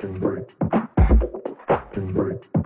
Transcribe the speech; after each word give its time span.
Fucking 0.00 0.18
break. 0.18 0.46
Fucking 1.68 2.12
break. 2.14 2.59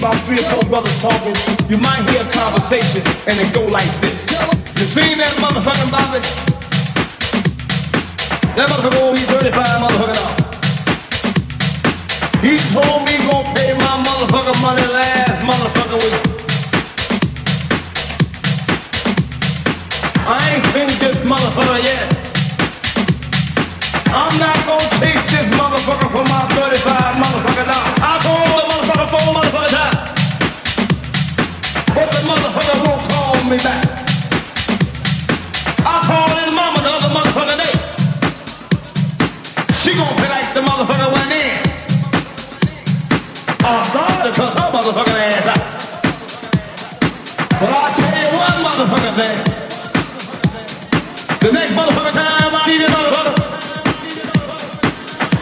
About 0.00 0.16
three 0.24 0.40
or 0.40 0.48
four 0.48 0.64
brothers 0.64 0.96
talking, 1.02 1.36
you 1.68 1.76
might 1.76 2.00
hear 2.08 2.24
a 2.24 2.30
conversation 2.32 3.04
and 3.28 3.36
it 3.36 3.52
go 3.52 3.66
like 3.68 3.84
this. 4.00 4.24
You 4.80 4.88
seen 4.88 5.18
that 5.20 5.28
motherfucking 5.36 5.92
Bobby? 5.92 6.24
That 8.56 8.64
motherfucker 8.72 8.96
owe 8.96 9.12
me 9.12 9.20
35 9.20 9.60
motherfucking 9.84 10.16
dollars. 10.16 10.40
He 12.40 12.56
told 12.72 13.04
me 13.04 13.12
gonna 13.28 13.52
pay 13.52 13.76
my 13.76 14.00
motherfucking 14.00 14.56
money 14.64 14.86
last 14.88 15.44
motherfucking 15.44 16.00
week. 16.00 16.16
I 20.24 20.40
ain't 20.48 20.64
seen 20.72 20.88
this 20.96 21.16
motherfucker 21.28 21.84
yet. 21.84 22.19
The 28.50 28.66
motherfucker 28.66 29.06
four 29.10 29.34
motherfucker 29.34 29.70
times. 29.70 30.10
But 31.94 32.08
the 32.10 32.20
motherfucker 32.26 32.76
won't 32.86 33.02
call 33.10 33.36
me 33.50 33.56
back. 33.58 33.82
I 35.86 35.94
called 36.06 36.32
his 36.38 36.54
mama 36.54 36.80
the 36.82 36.90
other 36.90 37.12
motherfucker 37.14 37.56
day. 37.60 37.74
She 39.80 39.90
gon' 39.94 40.14
pay 40.16 40.28
like 40.28 40.48
the 40.54 40.60
motherfucker 40.60 41.08
went 41.12 41.32
in. 41.32 41.60
I 43.62 43.82
started 43.90 44.22
to 44.26 44.32
cuss 44.38 44.54
her 44.54 44.70
motherfucking 44.74 45.18
ass 45.18 45.46
out. 45.54 45.64
But 47.60 47.70
I 47.70 47.94
tell 47.98 48.16
you 48.18 48.30
one 48.38 48.58
motherfucker 48.66 49.12
thing. 49.18 49.38
The 51.40 51.52
next 51.52 51.72
motherfucker 51.74 52.12
time 52.12 52.54
I 52.54 52.62
see 52.64 52.78
this 52.78 52.90
motherfucker, 52.90 53.49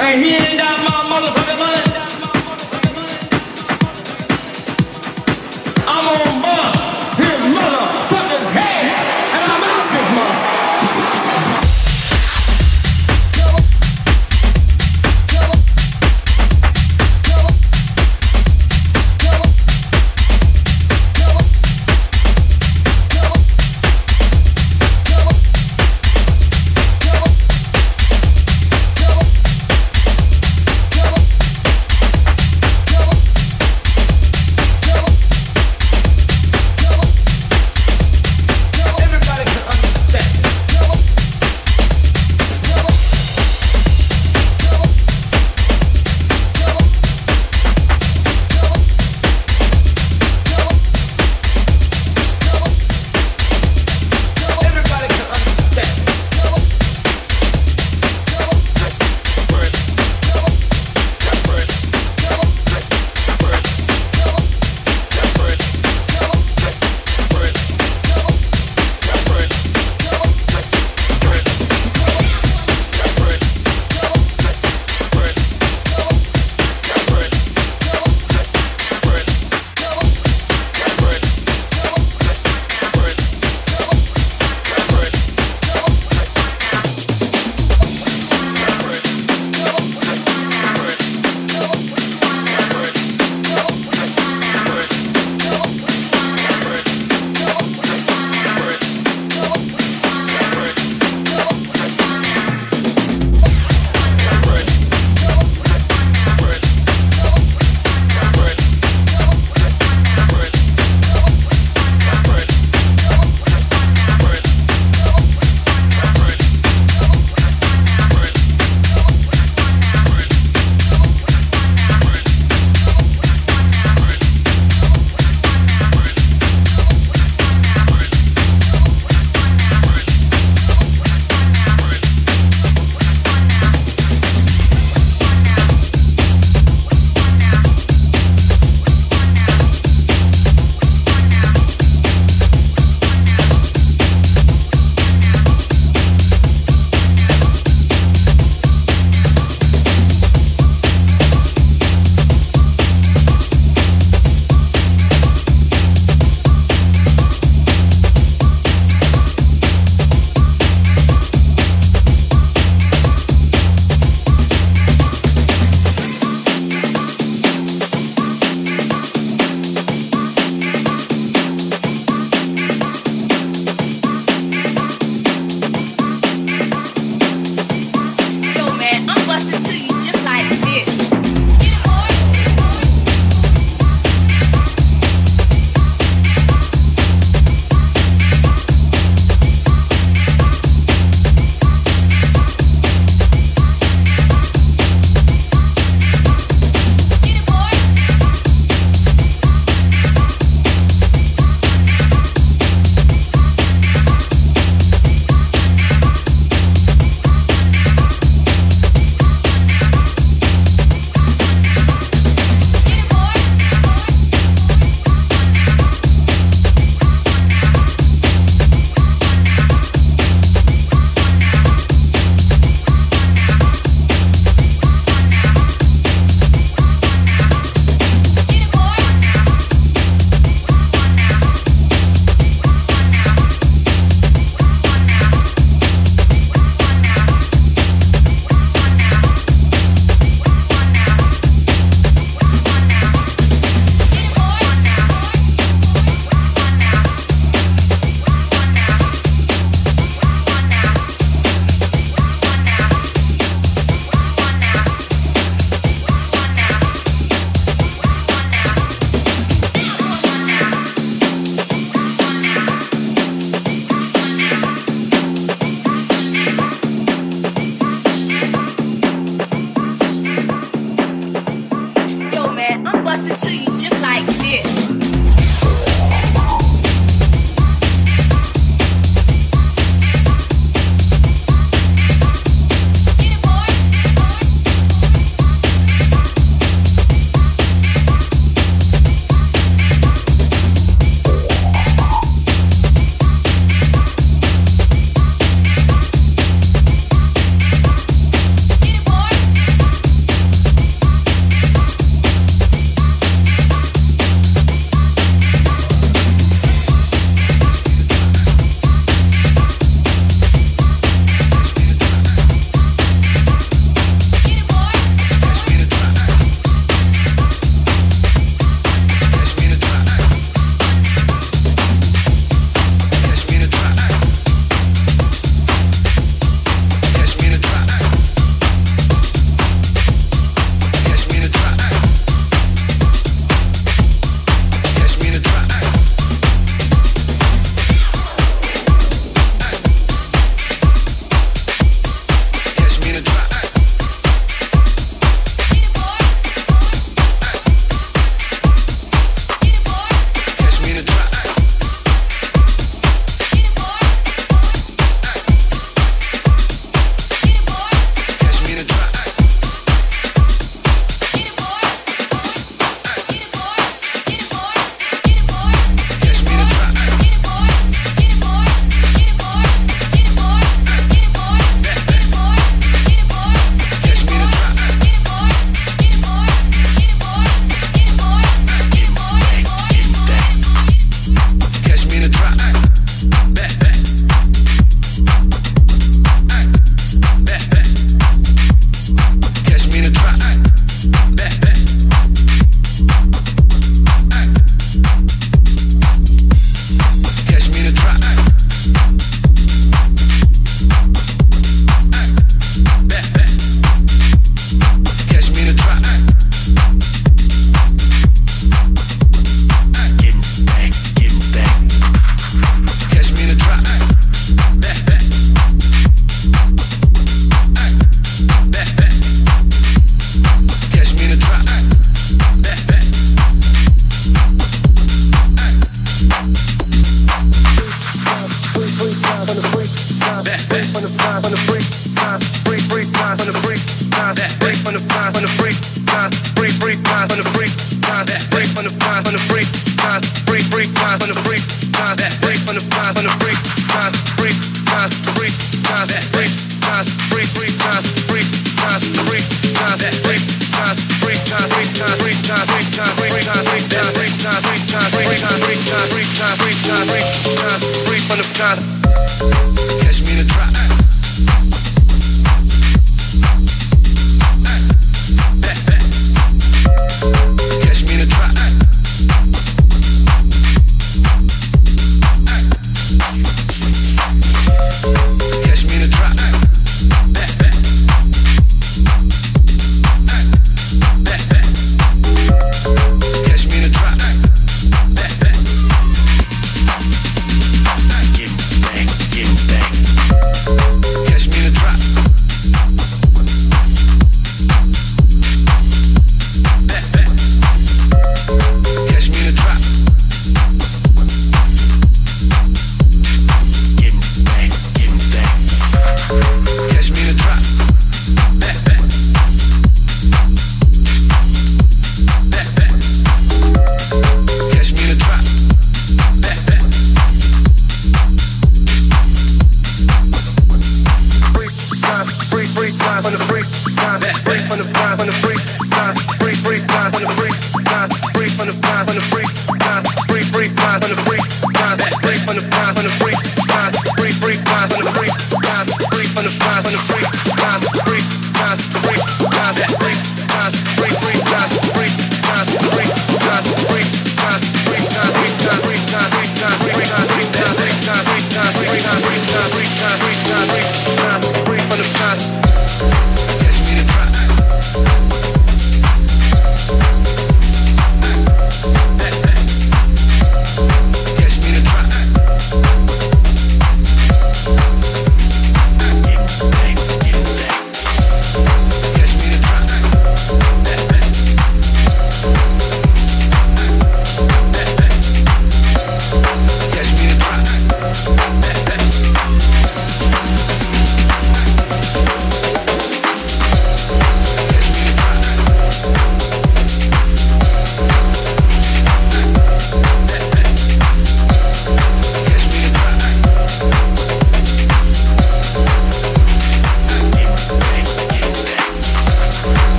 I'm 0.00 0.22
gonna 6.04 6.42
bust 6.42 6.87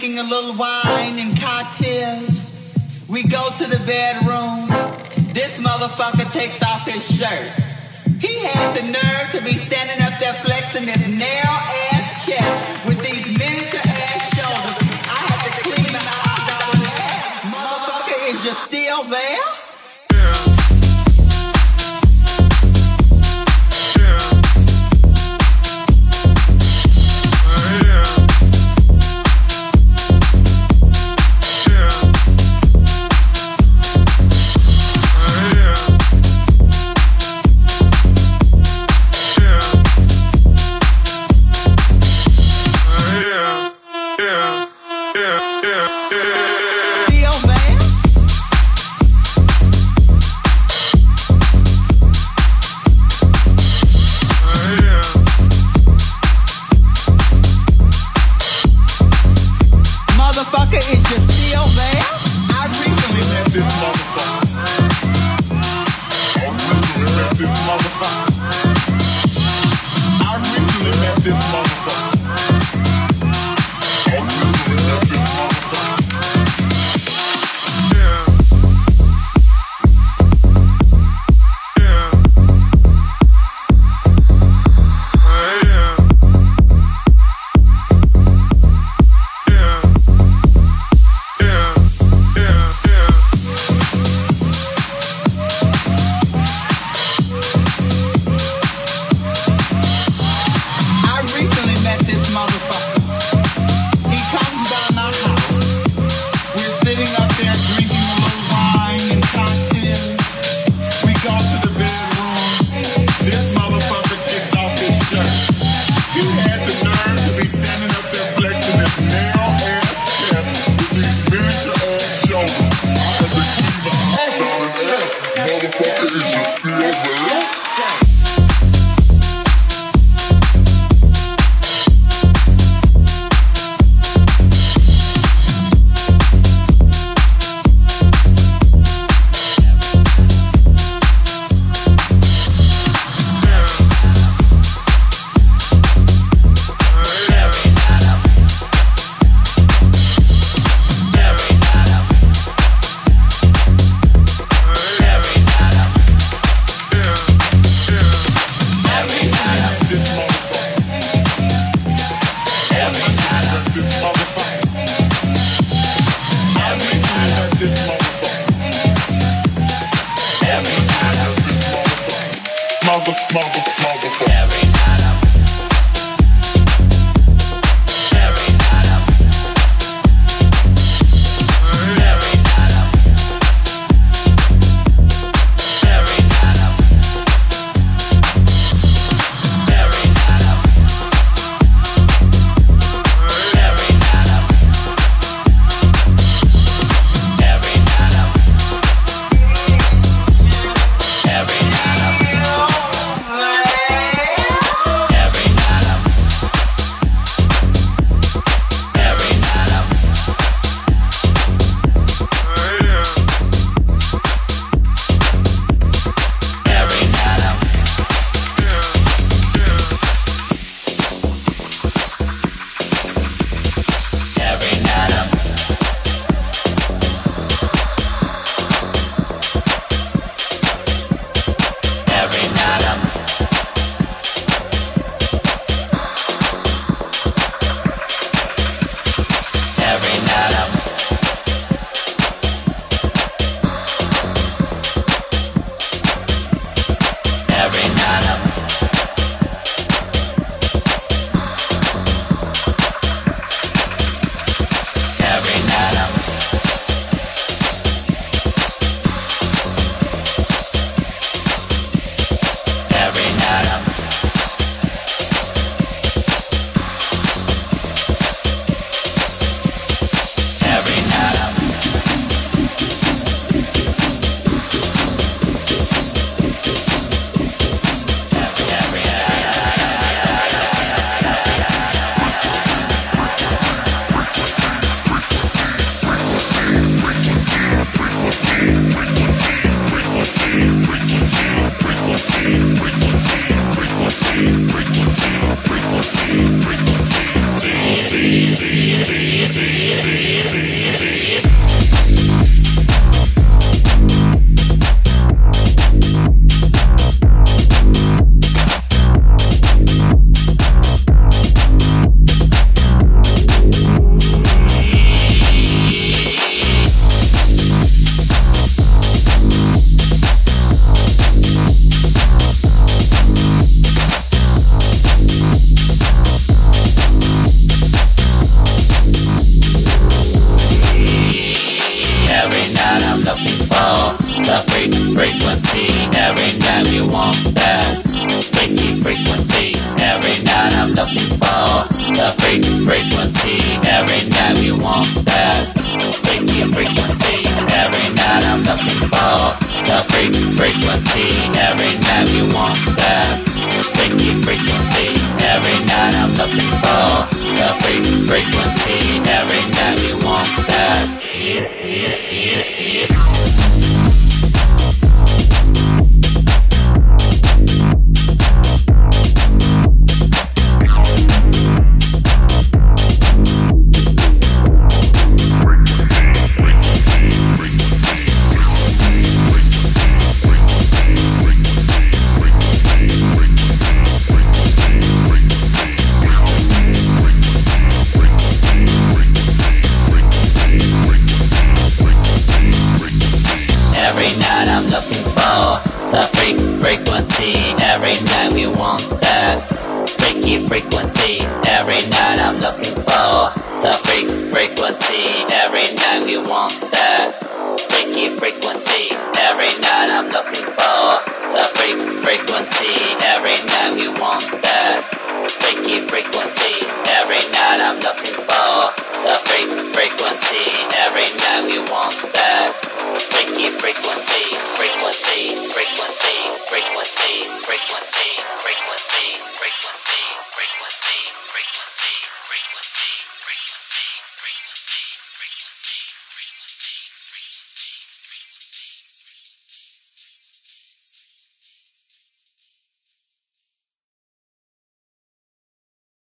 drinking 0.00 0.18
a 0.18 0.22
little 0.22 0.54
wine 0.54 1.18
and 1.18 1.38
cocktails. 1.38 2.74
We 3.06 3.22
go 3.22 3.50
to 3.50 3.66
the 3.66 3.82
bedroom. 3.86 4.68
This 5.34 5.60
motherfucker 5.60 6.32
takes 6.32 6.62
off 6.62 6.86
his 6.86 7.18
shirt. 7.18 7.59
this 71.30 71.52
month. 71.52 71.69